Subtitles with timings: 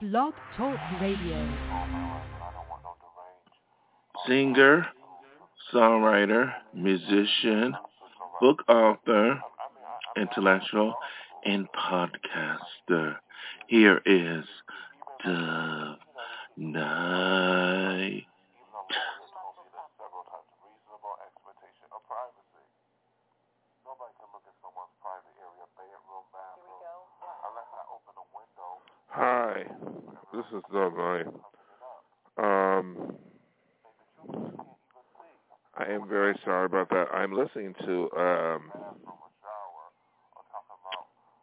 [0.00, 1.48] Blog Talk Radio.
[4.26, 4.86] Singer,
[5.72, 7.74] songwriter, musician,
[8.40, 9.40] book author,
[10.16, 10.94] intellectual,
[11.44, 13.16] and podcaster.
[13.68, 14.44] Here is
[15.24, 15.96] Dove
[16.56, 18.29] Night.
[29.22, 29.64] Hi,
[30.32, 31.26] this is Dove Night.
[32.38, 33.12] Um,
[35.76, 37.04] I am very sorry about that.
[37.12, 38.72] I'm listening to um,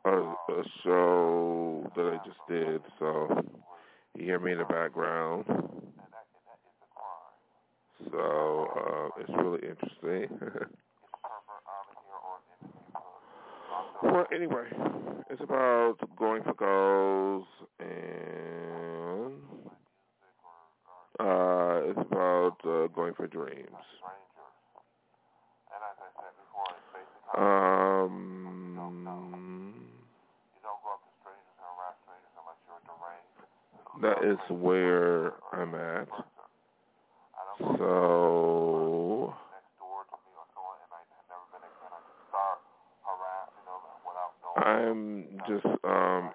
[0.06, 3.28] a, a show that I just did, so
[4.16, 5.46] you hear me in the background.
[8.12, 10.40] So uh, it's really interesting.
[14.02, 14.66] well, anyway,
[15.30, 17.46] it's about going for goals
[17.90, 19.34] and
[21.20, 23.66] uh, it's about uh, going for dreams.
[27.38, 28.08] Um,
[34.02, 36.08] that is where I'm at.
[37.78, 39.34] So
[44.58, 46.32] I'm just um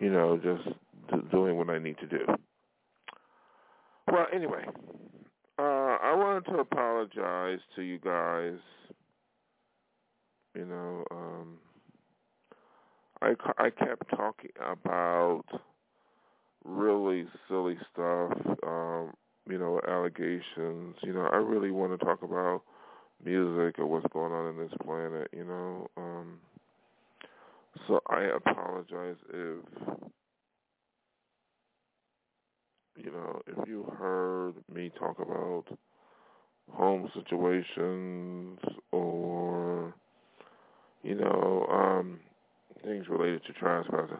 [0.00, 2.24] you know just doing what I need to do.
[4.10, 4.64] Well, anyway,
[5.58, 8.58] uh I wanted to apologize to you guys.
[10.54, 11.58] You know, um
[13.22, 15.44] I I kept talking about
[16.64, 18.32] really silly stuff
[18.66, 19.12] um
[19.48, 20.96] you know, allegations.
[21.02, 22.62] You know, I really want to talk about
[23.22, 25.88] music or what's going on in this planet, you know.
[25.96, 26.38] Um
[27.88, 29.58] so I apologize if
[32.96, 35.64] you know, if you heard me talk about
[36.72, 38.58] home situations
[38.92, 39.94] or
[41.02, 42.20] you know, um
[42.84, 44.18] things related to trespassing.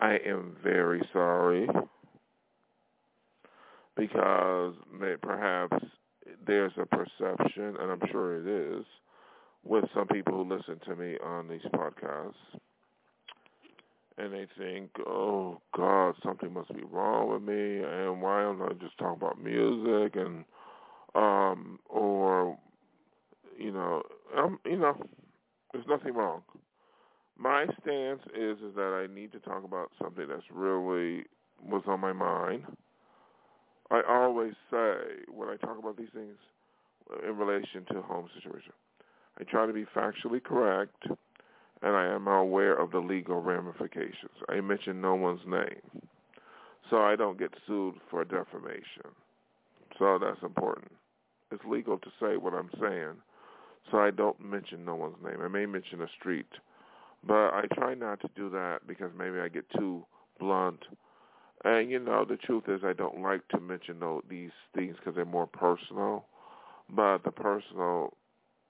[0.00, 1.66] I am very sorry
[3.96, 4.74] because
[5.22, 5.76] perhaps
[6.46, 8.84] there's a perception, and I'm sure it is,
[9.64, 12.34] with some people who listen to me on these podcasts,
[14.18, 18.72] and they think, "Oh God, something must be wrong with me, and why am I
[18.74, 20.44] just talking about music and
[21.14, 22.58] um or
[23.58, 24.02] you know,
[24.36, 24.94] um, you know,
[25.72, 26.42] there's nothing wrong.
[27.38, 31.24] My stance is is that I need to talk about something that's really
[31.64, 32.64] was on my mind
[33.90, 34.94] I always say
[35.32, 36.36] when I talk about these things
[37.26, 38.72] in relation to home situation,
[39.38, 41.04] I try to be factually correct,
[41.86, 44.32] and I am aware of the legal ramifications.
[44.48, 46.02] I mention no one's name,
[46.90, 49.12] so I don't get sued for defamation.
[49.98, 50.92] So that's important.
[51.52, 53.14] It's legal to say what I'm saying,
[53.90, 55.40] so I don't mention no one's name.
[55.40, 56.50] I may mention a street,
[57.26, 60.04] but I try not to do that because maybe I get too
[60.40, 60.80] blunt
[61.64, 63.96] and you know, the truth is, I don't like to mention
[64.28, 66.26] these things because they're more personal.
[66.88, 68.14] But the personal,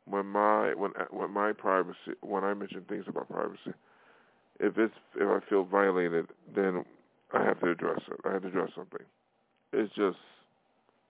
[0.07, 3.77] when my when uh, when my privacy, when I mention things about privacy,
[4.61, 6.85] if it's if I feel violated, then
[7.33, 8.21] I have to address it.
[8.25, 9.07] I have to address something.
[9.73, 10.19] It's just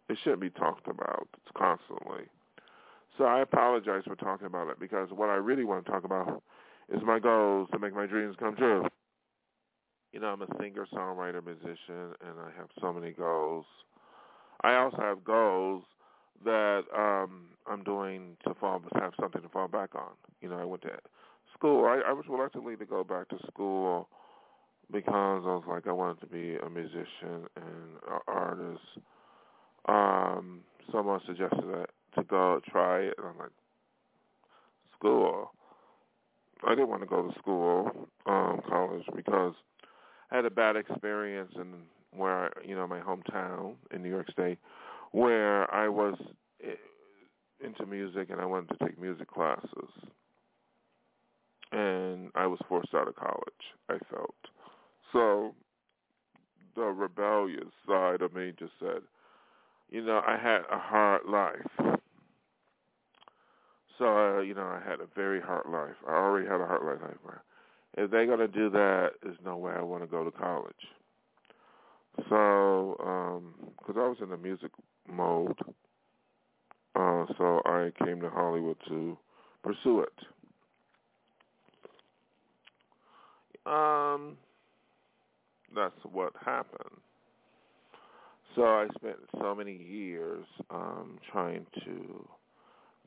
[0.09, 2.25] it shouldn't be talked about constantly.
[3.19, 6.43] So I apologize for talking about it because what I really want to talk about
[6.93, 8.87] is my goals to make my dreams come true
[10.17, 13.67] you know, I'm a singer, songwriter, musician, and I have so many goals.
[14.63, 15.83] I also have goals
[16.45, 20.13] that um I'm doing to fall have something to fall back on.
[20.41, 20.91] You know, I went to
[21.55, 21.85] school.
[21.85, 24.09] I, I was reluctantly to go back to school
[24.91, 28.85] because I was like I wanted to be a musician and an artist.
[29.89, 30.61] Um,
[30.93, 31.87] someone suggested that
[32.17, 33.51] to go try it, and I'm like,
[34.99, 35.53] school.
[36.67, 37.91] I didn't want to go to school,
[38.25, 39.53] um, college, because
[40.31, 41.75] I had a bad experience in
[42.17, 44.59] where I, you know my hometown in New York State,
[45.17, 46.15] where I was
[46.63, 46.73] eh,
[47.65, 49.91] into music and I wanted to take music classes,
[51.73, 53.65] and I was forced out of college.
[53.89, 54.35] I felt
[55.15, 55.55] so.
[56.75, 59.01] The rebellious side of me just said,
[59.89, 61.99] you know, I had a hard life.
[63.99, 65.97] So, uh, you know, I had a very hard life.
[66.07, 67.01] I already had a hard life.
[67.97, 70.75] If they're going to do that, there's no way I want to go to college.
[72.29, 72.97] So,
[73.79, 74.71] because um, I was in the music
[75.09, 75.59] mode,
[76.95, 79.19] uh, so I came to Hollywood to
[79.63, 80.13] pursue it.
[83.67, 84.37] Um,
[85.75, 87.01] that's what happened.
[88.55, 92.27] So I spent so many years um, trying to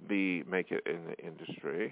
[0.08, 1.92] be make it in the industry.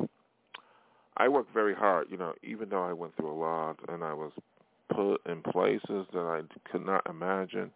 [1.18, 4.14] I worked very hard, you know, even though I went through a lot and I
[4.14, 4.32] was
[4.94, 6.42] put in places that I
[6.72, 7.72] could not imagine.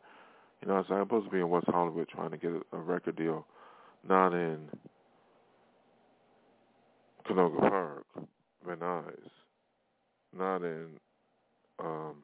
[0.62, 3.46] You know, I'm supposed to be in West Hollywood trying to get a record deal,
[4.08, 4.70] not in
[7.28, 8.06] Canoga Park,
[8.66, 9.30] Van Nuys,
[10.38, 10.88] not in
[11.80, 12.16] um,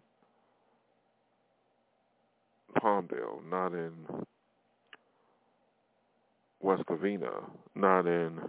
[2.77, 3.91] Palmdale, not in
[6.61, 7.43] West Covina,
[7.75, 8.39] not in,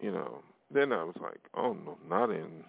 [0.00, 0.42] you know.
[0.72, 2.64] Then I was like, oh no, not in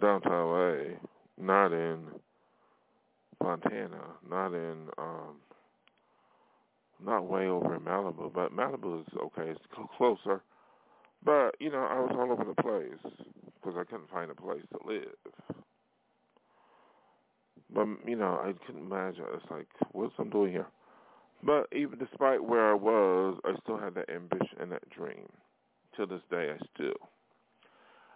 [0.00, 0.96] downtown LA,
[1.38, 2.06] not in
[3.40, 5.36] Fontana, not in, um,
[7.04, 9.60] not way over in Malibu, but Malibu is okay, it's
[9.96, 10.42] closer.
[11.24, 13.14] But, you know, I was all over the place
[13.54, 15.04] because I couldn't find a place to live.
[17.72, 19.24] But, you know, I couldn't imagine.
[19.34, 20.66] It's like, what's I'm doing here?
[21.42, 25.28] But even despite where I was, I still had that ambition and that dream.
[25.96, 26.94] To this day, I still.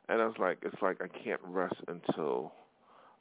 [0.09, 2.53] And I was like, it's like I can't rest until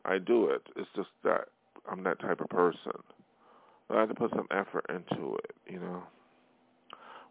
[0.05, 0.61] I do it.
[0.75, 1.49] It's just that
[1.89, 2.93] I'm that type of person.
[3.89, 6.03] I had to put some effort into it, you know.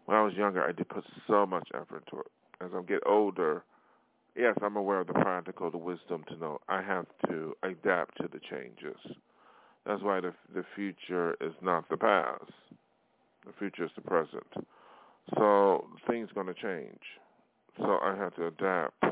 [0.05, 2.31] When I was younger, I did put so much effort into it.
[2.61, 3.63] As I get older,
[4.35, 8.27] yes, I'm aware of the practical, the wisdom to know I have to adapt to
[8.31, 8.97] the changes.
[9.85, 12.51] That's why the the future is not the past.
[13.45, 14.47] The future is the present.
[15.37, 17.01] So things going to change.
[17.77, 19.03] So I have to adapt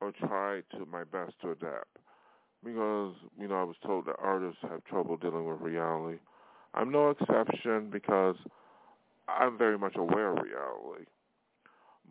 [0.00, 1.98] or try to my best to adapt
[2.64, 6.18] because you know I was told that artists have trouble dealing with reality.
[6.74, 8.36] I'm no exception because
[9.28, 11.06] I'm very much aware of reality,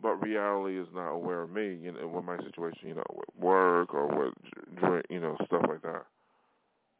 [0.02, 1.78] but reality is not aware of me.
[1.80, 4.34] You know, with my situation, you know, with work or with
[4.76, 6.04] drink, you know, stuff like that.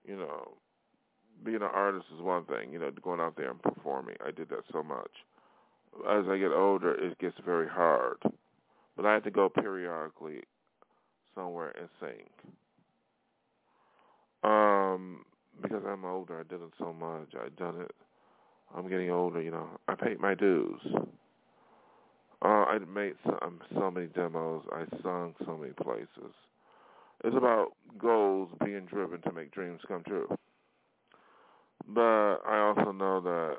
[0.05, 0.55] You know,
[1.44, 2.73] being an artist is one thing.
[2.73, 5.11] You know, going out there and performing, I did that so much.
[6.08, 8.19] As I get older, it gets very hard.
[8.96, 10.43] But I have to go periodically
[11.38, 12.50] somewhere and sing.
[14.43, 15.25] Um,
[15.62, 17.32] because I'm older, I did it so much.
[17.35, 17.94] I done it.
[18.75, 19.69] I'm getting older, you know.
[19.87, 20.81] I paid my dues.
[22.40, 24.62] Uh, I made so, um, so many demos.
[24.73, 26.35] I sung so many places.
[27.25, 27.69] It's about
[27.99, 30.29] goals being driven to make dreams come true.
[31.88, 33.56] But I also know that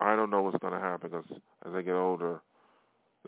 [0.00, 2.40] I don't know what's going to happen because as I get older,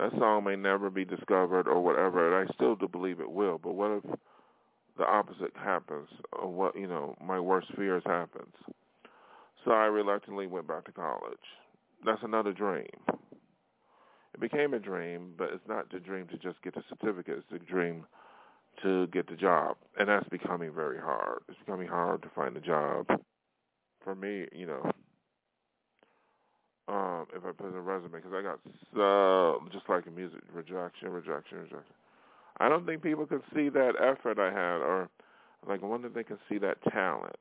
[0.00, 3.58] that song may never be discovered or whatever, and I still do believe it will.
[3.58, 4.04] But what if
[4.96, 6.08] the opposite happens,
[6.42, 8.54] what you know, my worst fears happens.
[9.64, 11.38] So I reluctantly went back to college.
[12.04, 12.88] That's another dream.
[14.32, 17.38] It became a dream, but it's not the dream to just get the certificate.
[17.38, 18.06] It's the dream
[18.82, 21.40] to get the job, and that's becoming very hard.
[21.48, 23.06] It's becoming hard to find a job.
[24.02, 24.90] For me, you know,
[27.20, 28.58] um, if I put in a resume, because I got
[28.94, 31.94] so just like a music rejection, rejection, rejection.
[32.58, 35.08] I don't think people can see that effort I had, or
[35.68, 37.36] like wonder if they can see that talent.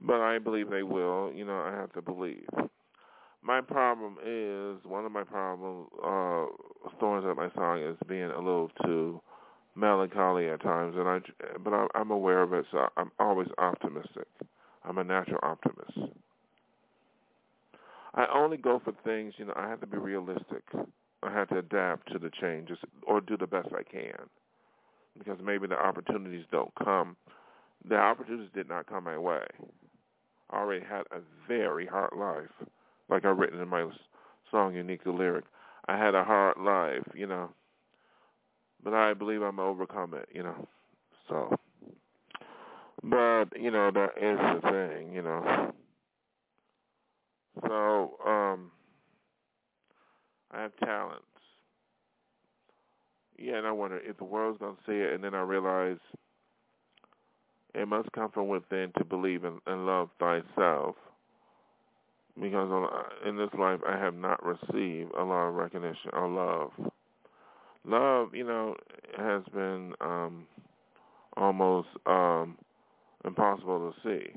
[0.00, 1.32] But I believe they will.
[1.34, 2.48] You know, I have to believe.
[3.42, 6.46] My problem is one of my problem uh,
[6.98, 9.20] thorns at my song is being a little too
[9.74, 11.20] melancholy at times, and I
[11.62, 14.26] but I'm aware of it, so I'm always optimistic.
[14.84, 16.14] I'm a natural optimist.
[18.14, 20.64] I only go for things, you know, I have to be realistic.
[21.22, 24.28] I had to adapt to the changes or do the best I can
[25.18, 27.16] because maybe the opportunities don't come.
[27.88, 29.44] The opportunities did not come my way.
[30.50, 32.68] I already had a very hard life,
[33.08, 33.88] like I've written in my
[34.50, 35.44] song "Unique the Lyric."
[35.86, 37.50] I had a hard life, you know,
[38.82, 40.68] but I believe I'm gonna overcome it, you know.
[41.28, 41.56] So,
[43.02, 45.72] but you know that is the thing, you know.
[47.66, 48.70] So, um,
[50.50, 51.24] I have talents.
[53.38, 55.98] Yeah, and I wonder if the world's going to see it, and then I realize
[57.74, 60.96] it must come from within to believe in, and love thyself.
[62.40, 62.88] Because
[63.26, 66.70] in this life, I have not received a lot of recognition or love.
[67.84, 68.74] Love, you know,
[69.16, 70.46] has been um,
[71.36, 72.56] almost um,
[73.24, 74.32] impossible to see.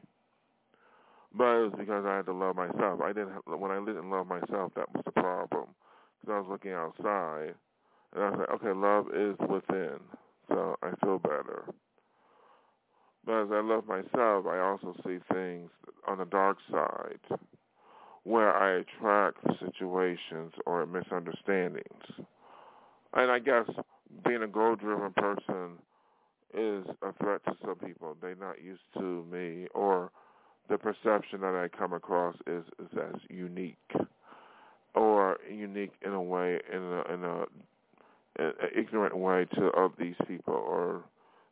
[1.36, 3.02] But it was because I had to love myself.
[3.02, 3.32] I didn't.
[3.32, 5.68] have, When I didn't love myself, that was the problem
[6.20, 7.56] because I was looking outside,
[8.14, 10.00] and I was like, okay, love is within,
[10.50, 11.64] so I feel better.
[13.26, 15.70] But as I love myself, I also see things
[16.08, 17.40] on the dark side
[18.24, 22.04] where I attract situations or misunderstandings.
[23.14, 23.66] And I guess
[24.26, 25.78] being a goal-driven person
[26.54, 28.16] is a threat to some people.
[28.22, 30.12] They're not used to me, or
[30.72, 33.92] the perception that I come across is is as unique,
[34.96, 37.44] or unique in a way, in a, in a,
[38.40, 41.04] an ignorant way to of these people, or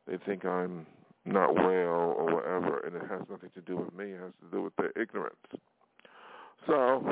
[0.07, 0.87] they think I'm
[1.25, 4.05] not well or whatever, and it has nothing to do with me.
[4.13, 5.35] It has to do with their ignorance.
[6.65, 7.03] So,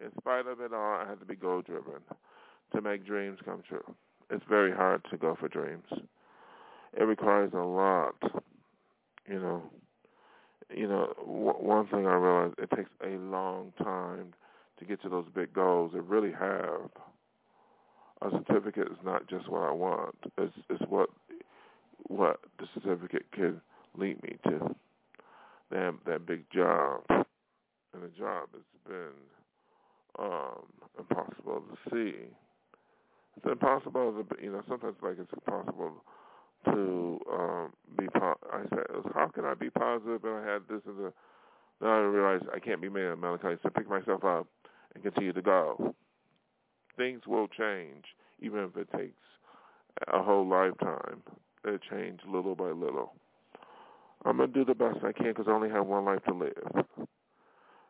[0.00, 2.00] in spite of it all, I had to be goal driven
[2.74, 3.84] to make dreams come true.
[4.30, 5.84] It's very hard to go for dreams.
[6.96, 8.14] It requires a lot,
[9.28, 9.62] you know.
[10.70, 14.34] You know, w- one thing I realized it takes a long time
[14.78, 15.92] to get to those big goals.
[15.94, 16.90] It really have.
[18.22, 20.14] A certificate is not just what I want.
[20.38, 21.10] It's it's what
[22.08, 23.60] what the certificate can
[23.96, 24.74] lead me to.
[25.70, 29.14] That that big job, and the job has been
[30.18, 30.64] um,
[30.98, 32.14] impossible to see.
[33.36, 36.04] It's impossible to, you know, sometimes like it's impossible
[36.64, 38.06] to um, be.
[38.14, 40.24] Po- I said, how can I be positive?
[40.24, 41.12] And I had this and the.
[41.80, 43.56] Now I realize I can't be made of melancholy.
[43.62, 44.46] So pick myself up
[44.94, 45.94] and continue to go.
[46.96, 48.04] Things will change,
[48.40, 49.22] even if it takes
[50.12, 51.22] a whole lifetime.
[51.64, 53.14] It change little by little.
[54.24, 56.86] I'm gonna do the best I can because I only have one life to live,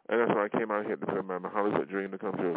[0.08, 2.54] and that's why I came out here to film my Hollywood dream to come true.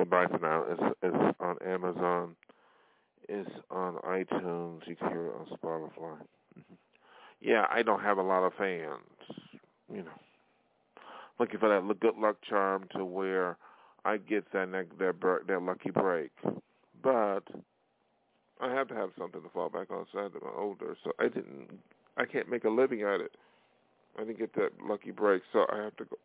[0.00, 0.64] Goodbye for now.
[0.66, 2.34] It's, it's on Amazon.
[3.28, 4.80] It's on iTunes.
[4.86, 6.16] You can hear it on Spotify.
[6.58, 6.74] Mm-hmm.
[7.42, 9.50] Yeah, I don't have a lot of fans.
[9.92, 10.18] You know,
[11.38, 13.58] looking for that good luck charm to where
[14.06, 16.30] I get that that that, that lucky break.
[17.02, 17.42] But
[18.58, 20.06] I have to have something to fall back on.
[20.14, 21.78] So I'm older, so I didn't.
[22.16, 23.32] I can't make a living at it.
[24.16, 26.16] I didn't get that lucky break, so I have to go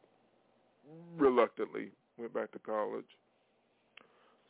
[1.17, 3.03] reluctantly went back to college.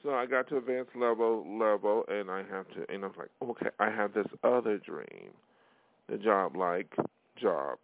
[0.03, 3.29] So I got to advanced level level, and I have to, and I was like,
[3.41, 5.31] okay, I have this other dream,
[6.09, 6.93] the job like
[7.41, 7.79] job,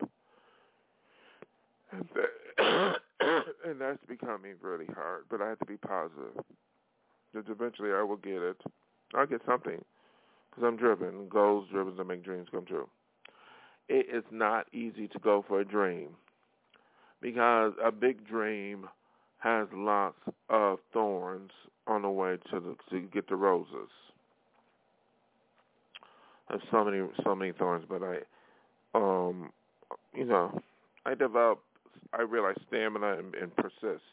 [1.91, 2.95] and, that,
[3.65, 5.23] and that's becoming really hard.
[5.29, 6.43] But I have to be positive
[7.33, 8.61] that eventually I will get it.
[9.15, 9.83] I'll get something
[10.49, 12.87] because I'm driven, goals driven to make dreams come true.
[13.89, 16.09] It is not easy to go for a dream
[17.21, 18.87] because a big dream
[19.41, 20.17] has lots
[20.49, 21.51] of thorns
[21.87, 23.89] on the way to the to get the roses.
[26.49, 28.17] Have so many so many thorns, but I
[28.93, 29.51] um
[30.13, 30.59] you know,
[31.05, 31.61] I develop
[32.13, 34.03] I realize stamina and, and persist.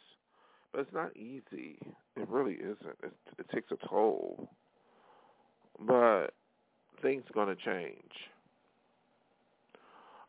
[0.73, 1.79] But it's not easy.
[2.17, 2.99] It really isn't.
[3.03, 4.49] It, it takes a toll.
[5.79, 6.29] But
[7.03, 8.13] things gonna change.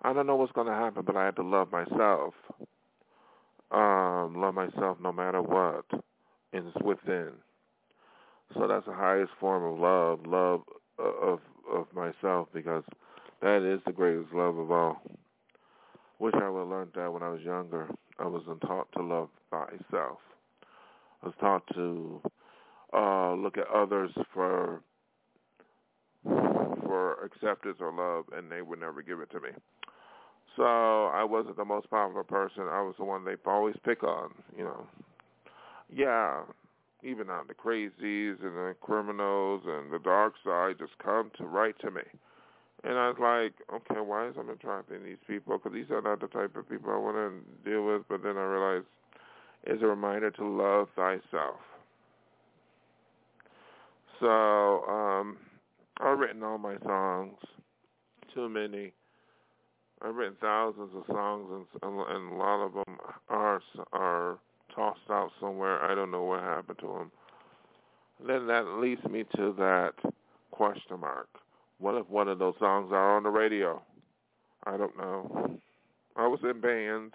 [0.02, 2.34] I don't know what's to happen, but I have to love myself.
[3.72, 5.86] Um, love myself no matter what,
[6.54, 7.32] and it's within.
[8.56, 10.62] So that's the highest form of love, love
[10.98, 11.40] of
[11.72, 12.84] of myself, because
[13.42, 15.02] that is the greatest love of all.
[16.18, 17.88] Wish I would have learned that when I was younger.
[18.18, 20.18] I wasn't taught to love myself.
[21.22, 22.22] I was taught to
[22.92, 24.82] uh, look at others for
[26.24, 29.50] for acceptance or love, and they would never give it to me.
[30.60, 32.64] So I wasn't the most popular person.
[32.64, 34.86] I was the one they always pick on, you know.
[35.90, 36.42] Yeah,
[37.02, 41.80] even on the crazies and the criminals and the dark side just come to write
[41.80, 42.02] to me.
[42.84, 45.58] And I was like, okay, why is I'm attracting these people?
[45.58, 48.02] Because these are not the type of people I want to deal with.
[48.10, 48.86] But then I realized
[49.64, 51.62] it's a reminder to love thyself.
[54.20, 55.38] So um,
[56.02, 57.38] I've written all my songs,
[58.36, 58.92] too many.
[60.02, 62.98] I've written thousands of songs, and, and a lot of them
[63.30, 64.40] are are
[64.74, 65.82] tossed out somewhere.
[65.84, 67.12] I don't know what happened to them.
[68.26, 69.94] Then that leads me to that
[70.52, 71.28] question mark.
[71.80, 73.82] What if one of those songs are on the radio?
[74.66, 75.60] I don't know.
[76.16, 77.14] I was in bands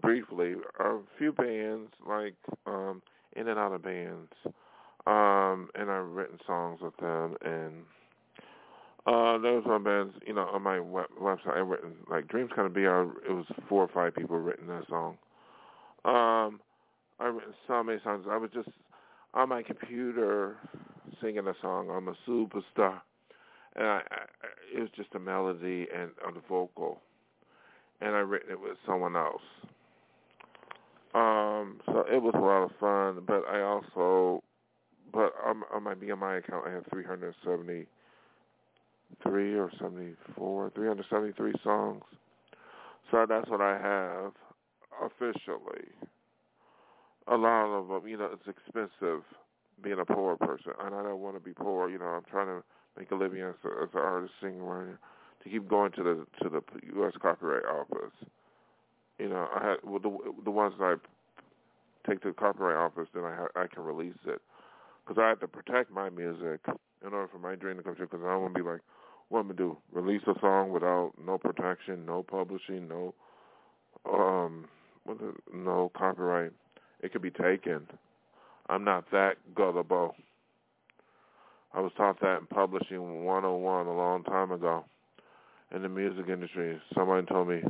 [0.00, 2.34] briefly, a few bands, like
[2.66, 3.02] um,
[3.36, 4.32] in and out of bands,
[5.06, 7.84] um, and I've written songs with them, and
[9.06, 11.56] uh, there was one you know, on my web- website.
[11.56, 12.86] I written like Dreams Kind of Be.
[12.86, 15.18] Our, it was four or five people written that song.
[16.04, 16.60] Um,
[17.20, 18.26] I written so many songs.
[18.30, 18.68] I was just
[19.34, 20.56] on my computer
[21.22, 23.00] singing a song, I'm a superstar,
[23.76, 27.00] and I, I it was just a melody and on the vocal,
[28.00, 29.42] and I written it with someone else.
[31.14, 34.42] Um, so it was a lot of fun, but I also,
[35.12, 36.84] but on, on my BMI account, I have
[39.22, 42.02] 373 or 74, 373 songs.
[43.10, 44.32] So that's what I have
[45.02, 45.88] officially.
[47.28, 49.22] A lot of them, you know, it's expensive
[49.82, 51.88] being a poor person, and I don't want to be poor.
[51.88, 52.62] You know, I'm trying to
[52.98, 54.98] make a living as, a, as an artist, singer,
[55.42, 56.62] to keep going to the to the
[56.96, 57.12] U.S.
[57.20, 58.14] Copyright Office.
[59.18, 60.94] You know, I had well, the the ones that I
[62.10, 64.40] take to the Copyright Office, then I ha- I can release it
[65.06, 66.60] because I have to protect my music
[67.04, 68.06] in order for my dream to come true.
[68.06, 68.80] Because I don't want to be like,
[69.28, 69.76] what am I do?
[69.92, 73.14] Release a song without no protection, no publishing, no
[74.12, 74.66] um,
[75.52, 76.52] no copyright.
[77.00, 77.86] It could be taken.
[78.68, 80.14] I'm not that gullible.
[81.74, 84.84] I was taught that in publishing 101 a long time ago
[85.74, 86.80] in the music industry.
[86.94, 87.62] Someone told me,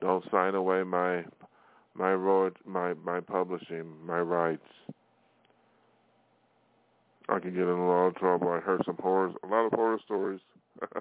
[0.00, 1.24] "Don't sign away my
[1.94, 4.66] my road my my publishing my rights."
[7.28, 8.48] I could get in a lot of trouble.
[8.48, 10.40] I heard some horrors, a lot of horror stories.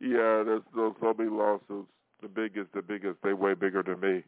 [0.00, 1.88] yeah, there's, there's so many lawsuits.
[2.22, 4.24] The biggest, the biggest, they way bigger than me.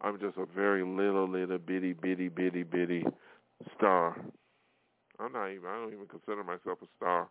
[0.00, 3.04] I'm just a very little, little bitty, bitty, bitty, bitty
[3.76, 4.16] star.
[5.18, 5.66] I'm not even.
[5.68, 7.28] I don't even consider myself a star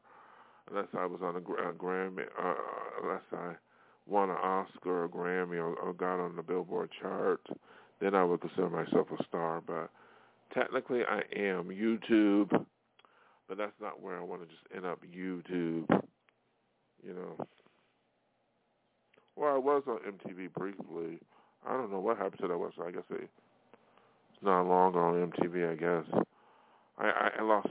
[0.69, 2.53] unless I was on a, a Grammy, uh,
[3.03, 3.53] unless I
[4.07, 7.41] won an Oscar or a Grammy or, or got on the Billboard chart.
[8.01, 9.61] Then I would consider myself a star.
[9.65, 9.89] But
[10.53, 12.65] technically, I am YouTube.
[13.47, 15.01] But that's not where I want to just end up.
[15.05, 15.85] YouTube.
[17.03, 17.45] You know.
[19.35, 21.19] Well, I was on MTV briefly.
[21.67, 22.87] I don't know what happened to that website.
[22.87, 23.21] I guess it,
[24.33, 25.71] it's not longer on MTV.
[25.71, 26.23] I guess
[26.97, 27.67] I, I I lost.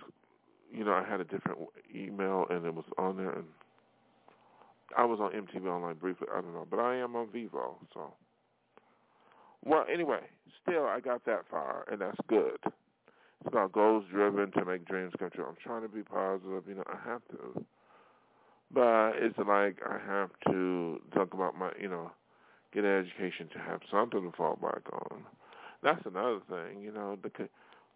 [0.72, 1.58] You know, I had a different
[1.94, 3.44] email and it was on there, and
[4.96, 6.26] I was on MTV Online briefly.
[6.32, 7.76] I don't know, but I am on Vevo.
[7.92, 8.12] So,
[9.64, 10.20] well, anyway,
[10.62, 12.58] still I got that far, and that's good.
[12.64, 15.44] It's about goals driven to make dreams come true.
[15.46, 16.64] I'm trying to be positive.
[16.66, 17.64] You know, I have to.
[18.74, 22.10] But it's like I have to talk about my, you know,
[22.72, 25.22] get an education to have something to fall back on.
[25.82, 27.16] That's another thing, you know.
[27.22, 27.48] The,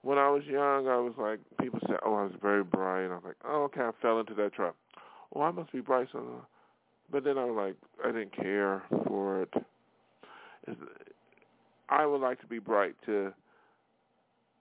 [0.03, 3.07] when I was young, I was like, people said, oh, I was very bright.
[3.07, 4.77] I was like, oh, okay, I fell into that trap.
[5.35, 6.09] Oh, I must be bright.
[6.13, 6.23] So,
[7.11, 9.53] but then I was like, I didn't care for it.
[10.69, 10.81] It's,
[11.89, 13.33] I would like to be bright to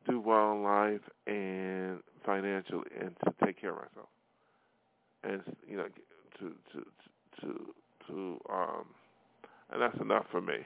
[0.09, 4.07] do well in life and financially and to take care of myself
[5.23, 5.87] and you know
[6.39, 6.85] to to
[7.41, 7.73] to
[8.07, 8.85] to um
[9.71, 10.57] and that's enough for me.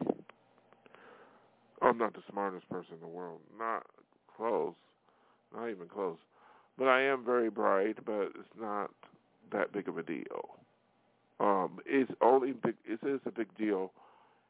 [1.81, 3.87] I'm not the smartest person in the world, not
[4.37, 4.73] close,
[5.55, 6.17] not even close.
[6.77, 8.91] But I am very bright, but it's not
[9.51, 10.57] that big of a deal.
[11.39, 13.91] Um, it's only big, it is a big deal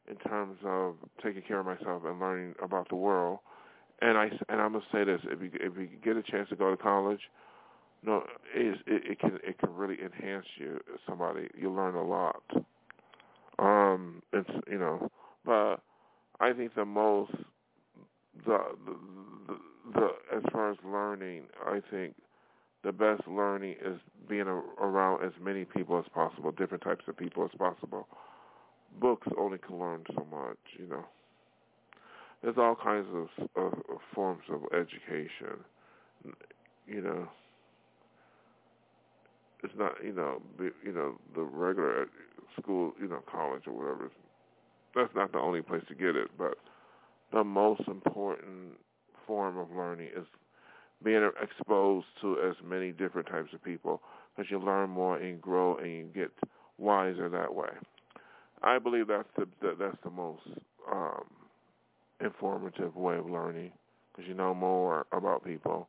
[0.08, 3.38] in terms of taking care of myself and learning about the world.
[4.00, 6.56] And I and I'm gonna say this: if you if you get a chance to
[6.56, 7.20] go to college,
[8.04, 10.80] no, it, it, it can it can really enhance you.
[11.08, 12.42] Somebody you learn a lot.
[13.58, 15.08] Um, it's you know,
[15.44, 15.76] but
[16.40, 17.32] I think the most
[18.44, 18.96] the the,
[19.46, 19.56] the
[19.94, 22.14] the as far as learning, I think
[22.82, 27.16] the best learning is being a, around as many people as possible, different types of
[27.16, 28.08] people as possible.
[29.00, 31.04] Books only can learn so much, you know.
[32.42, 33.72] There's all kinds of, of
[34.12, 35.64] forms of education,
[36.86, 37.28] you know
[39.62, 42.06] it's not you know the, you know the regular
[42.60, 44.10] school you know college or whatever.
[44.94, 46.54] That's not the only place to get it, but
[47.32, 48.74] the most important
[49.26, 50.26] form of learning is
[51.02, 54.02] being exposed to as many different types of people
[54.36, 56.30] because you learn more and grow and you get
[56.78, 57.70] wiser that way.
[58.62, 60.42] I believe that's the, the that's the most
[60.90, 61.24] um,
[62.20, 63.72] informative way of learning
[64.12, 65.88] because you know more about people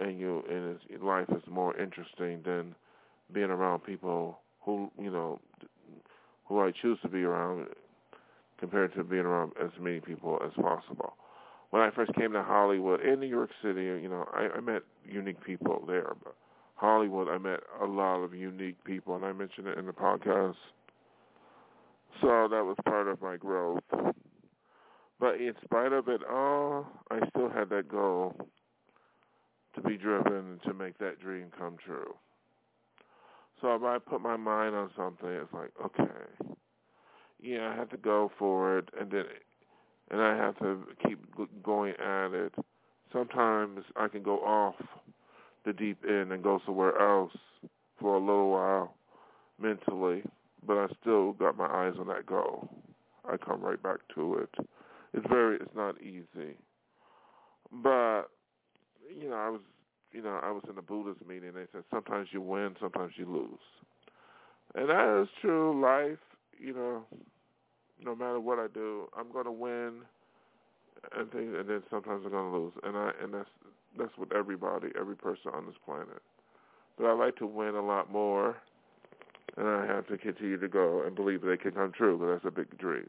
[0.00, 2.74] and you and it's, life is more interesting than
[3.32, 5.40] being around people who you know
[6.44, 7.68] who I choose to be around
[8.58, 11.14] compared to being around as many people as possible.
[11.70, 14.82] When I first came to Hollywood in New York City, you know, I, I met
[15.04, 16.12] unique people there.
[16.22, 16.34] But
[16.74, 20.56] Hollywood, I met a lot of unique people, and I mentioned it in the podcast.
[22.20, 23.82] So that was part of my growth.
[25.20, 28.34] But in spite of it all, I still had that goal
[29.74, 32.14] to be driven to make that dream come true.
[33.60, 36.54] So if I put my mind on something, it's like, okay,
[37.42, 39.24] yeah, I have to go for it, and then,
[40.10, 41.18] and I have to keep
[41.62, 42.54] going at it.
[43.12, 44.76] Sometimes I can go off
[45.64, 47.32] the deep end and go somewhere else
[48.00, 48.94] for a little while
[49.60, 50.22] mentally,
[50.66, 52.68] but I still got my eyes on that goal.
[53.30, 54.66] I come right back to it.
[55.12, 56.56] It's very, it's not easy,
[57.82, 58.24] but
[59.20, 59.60] you know, I was,
[60.12, 61.52] you know, I was in a Buddhist meeting.
[61.54, 63.60] They said sometimes you win, sometimes you lose,
[64.74, 65.80] and that is true.
[65.80, 66.18] Life,
[66.58, 67.02] you know,
[68.04, 70.02] no matter what I do, I'm going to win,
[71.16, 73.48] and things, and then sometimes I'm going to lose, and I, and that's
[73.98, 76.22] that's with everybody, every person on this planet.
[76.98, 78.56] But I like to win a lot more,
[79.56, 82.18] and I have to continue to go and believe that it can come true.
[82.18, 83.08] But that's a big dream.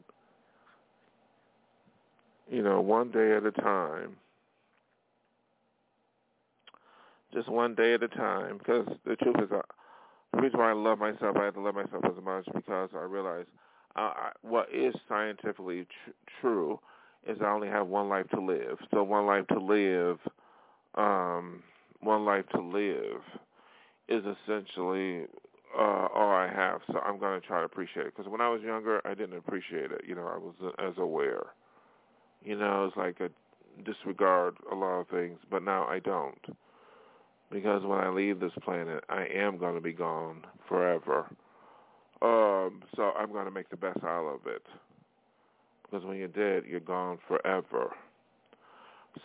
[2.49, 4.17] You know, one day at a time.
[7.33, 8.57] Just one day at a time.
[8.57, 9.61] Because the truth is, I,
[10.33, 13.03] the reason why I love myself, I have to love myself as much because I
[13.03, 13.45] realize
[13.95, 16.79] uh, I, what is scientifically tr- true
[17.27, 18.77] is I only have one life to live.
[18.91, 20.17] So one life to live,
[20.95, 21.61] um,
[21.99, 23.21] one life to live
[24.07, 25.25] is essentially
[25.77, 26.81] uh, all I have.
[26.91, 28.13] So I'm going to try to appreciate it.
[28.15, 30.01] Because when I was younger, I didn't appreciate it.
[30.07, 31.43] You know, I was as aware.
[32.43, 33.29] You know, it's like a
[33.83, 36.39] disregard a lot of things, but now I don't.
[37.51, 41.25] Because when I leave this planet, I am going to be gone forever.
[42.21, 44.63] Um, so I'm going to make the best out of it.
[45.83, 47.91] Because when you're dead, you're gone forever.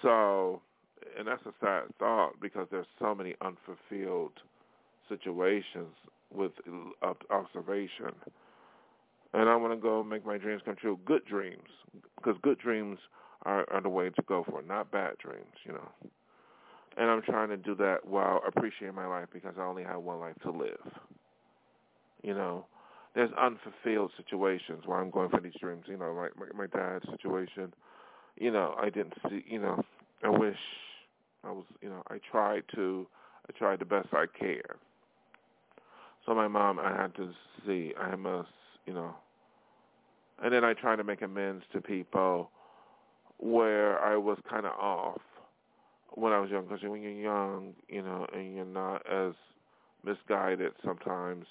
[0.03, 0.61] So,
[1.17, 4.33] and that's a sad thought because there's so many unfulfilled
[5.09, 5.95] situations
[6.35, 6.53] with
[7.31, 8.13] observation.
[9.35, 10.99] And I want to go make my dreams come true.
[11.05, 11.69] Good dreams,
[12.17, 12.99] because good dreams
[13.45, 15.89] are, are the way to go for, not bad dreams, you know.
[16.97, 20.19] And I'm trying to do that while appreciating my life because I only have one
[20.19, 20.93] life to live.
[22.23, 22.67] You know,
[23.15, 25.85] there's unfulfilled situations where I'm going for these dreams.
[25.87, 27.73] You know, like my, my dad's situation.
[28.39, 29.45] You know, I didn't see.
[29.47, 29.83] You know,
[30.25, 30.57] I wish
[31.45, 31.65] I was.
[31.83, 33.07] You know, I tried to.
[33.49, 34.61] I tried the best I can.
[36.25, 37.31] So my mom, I had to
[37.67, 37.93] see.
[37.99, 38.49] I must,
[38.87, 39.15] you know.
[40.43, 42.51] And then I tried to make amends to people
[43.39, 45.21] where I was kind of off
[46.15, 46.65] when I was young.
[46.65, 49.35] Because when you're young, you know, and you're not as
[50.05, 51.47] misguided sometimes,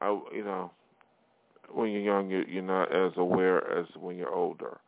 [0.00, 0.70] I, you know,
[1.72, 4.78] when you're young, you're, you're not as aware as when you're older.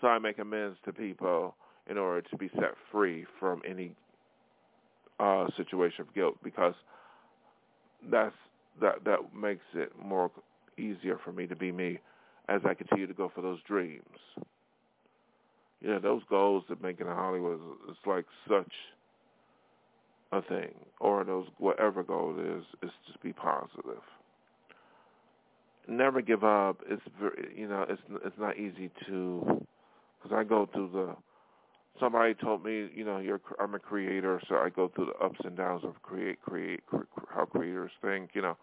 [0.00, 1.54] So I make amends to people
[1.88, 3.94] in order to be set free from any
[5.18, 6.74] uh, situation of guilt because
[8.10, 8.34] that's
[8.80, 10.30] that that makes it more
[10.76, 11.98] easier for me to be me
[12.48, 14.02] as I continue to go for those dreams.
[15.82, 17.60] Know, those goals make it in Hollywood
[17.90, 18.72] is like such
[20.32, 24.02] a thing, or those whatever goal it is, is just be positive.
[25.88, 26.80] Never give up.
[26.88, 29.64] It's very, you know, it's it's not easy to,
[30.20, 31.16] because I go through the.
[32.00, 35.38] Somebody told me, you know, you're I'm a creator, so I go through the ups
[35.44, 36.80] and downs of create, create,
[37.32, 38.30] how creators think.
[38.34, 38.56] You know,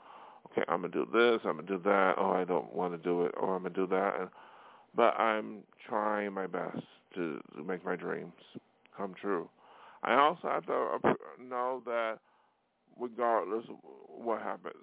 [0.51, 2.15] okay, I'm gonna do this, I'm gonna do that.
[2.17, 4.19] Oh, I don't want to do it, oh, or I'm gonna do that.
[4.19, 4.29] And,
[4.95, 6.83] but I'm trying my best
[7.15, 8.33] to, make my dreams
[8.95, 9.49] come true.
[10.03, 12.19] I also have to uh, know that
[12.99, 13.75] regardless of
[14.07, 14.75] what happens,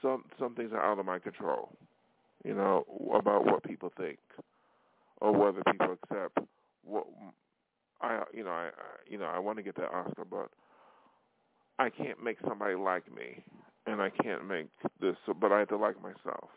[0.00, 1.72] some some things are out of my control.
[2.44, 4.18] You know about what people think
[5.20, 6.38] or whether people accept
[6.84, 7.06] what
[8.00, 8.70] I you know I, I
[9.08, 10.50] you know I want to get that Oscar, but
[11.78, 13.42] I can't make somebody like me,
[13.86, 14.68] and I can't make
[15.00, 15.16] this.
[15.40, 16.50] But I have to like myself.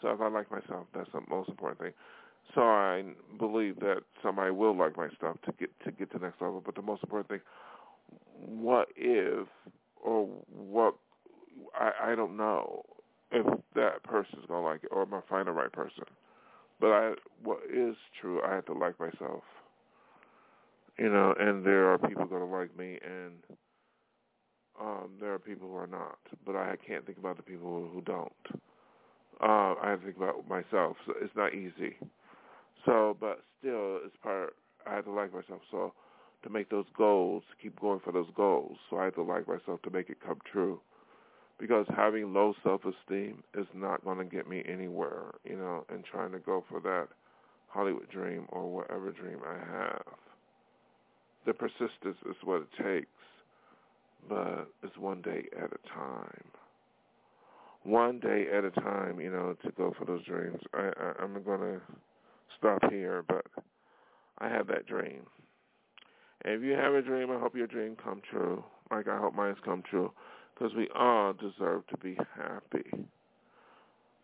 [0.00, 1.92] So if I like myself, that's the most important thing.
[2.54, 3.02] So I
[3.38, 6.62] believe that somebody will like my stuff to get to get to the next level.
[6.64, 7.40] But the most important thing,
[8.46, 9.48] what if
[10.02, 10.94] or what
[11.74, 12.84] I I don't know
[13.32, 16.04] if that person's gonna like it or am I find the right person.
[16.80, 19.42] But I what is true, I have to like myself.
[20.98, 23.32] You know, and there are people gonna like me and
[24.80, 26.18] um there are people who are not.
[26.44, 28.32] But I can't think about the people who don't.
[29.42, 30.96] Uh, I have to think about myself.
[31.06, 31.96] So it's not easy.
[32.86, 34.54] So, but still, it's part.
[34.86, 35.62] I have to like myself.
[35.70, 35.92] So,
[36.44, 38.76] to make those goals, keep going for those goals.
[38.90, 40.80] So I have to like myself to make it come true.
[41.58, 46.32] Because having low self-esteem is not going to get me anywhere, you know, and trying
[46.32, 47.08] to go for that
[47.68, 50.02] Hollywood dream or whatever dream I have.
[51.46, 53.08] The persistence is what it takes,
[54.28, 56.44] but it's one day at a time.
[57.84, 60.58] One day at a time, you know, to go for those dreams.
[60.72, 61.80] I, I I'm to
[62.58, 63.44] stop here, but
[64.38, 65.22] I have that dream.
[66.44, 69.34] And if you have a dream, I hope your dream come true, like I hope
[69.34, 70.12] mine's come true,
[70.54, 73.06] because we all deserve to be happy.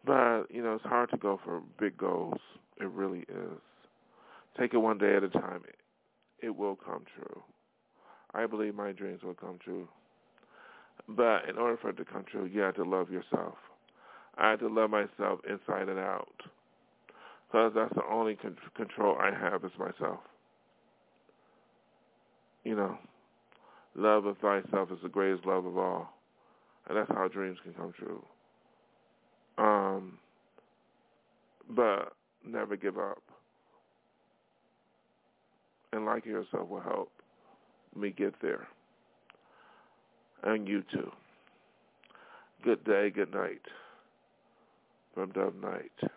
[0.07, 2.41] But, you know, it's hard to go for big goals.
[2.81, 3.61] It really is.
[4.59, 5.63] Take it one day at a time.
[6.43, 7.43] It will come true.
[8.33, 9.89] I believe my dreams will come true.
[11.09, 13.55] But in order for it to come true, you have to love yourself.
[14.37, 16.29] I have to love myself inside and out.
[17.49, 20.21] Because that's the only con- control I have is myself.
[22.65, 22.99] You know,
[23.95, 26.13] love of thyself is the greatest love of all.
[26.89, 28.25] And that's how dreams can come true.
[29.59, 30.19] Um,
[31.69, 32.13] but
[32.47, 33.23] never give up.
[35.93, 37.11] And liking yourself will help
[37.97, 38.69] me get there.
[40.43, 41.11] And you too.
[42.65, 43.63] Good day, good night
[45.15, 46.11] from Dove Night.